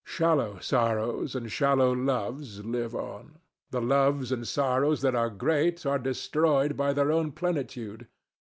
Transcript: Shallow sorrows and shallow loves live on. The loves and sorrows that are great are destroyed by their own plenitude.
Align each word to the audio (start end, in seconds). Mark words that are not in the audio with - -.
Shallow 0.03 0.57
sorrows 0.57 1.35
and 1.35 1.51
shallow 1.51 1.91
loves 1.91 2.65
live 2.65 2.95
on. 2.95 3.37
The 3.69 3.83
loves 3.83 4.31
and 4.31 4.47
sorrows 4.47 5.03
that 5.03 5.13
are 5.13 5.29
great 5.29 5.85
are 5.85 5.99
destroyed 5.99 6.75
by 6.75 6.91
their 6.93 7.11
own 7.11 7.33
plenitude. 7.33 8.07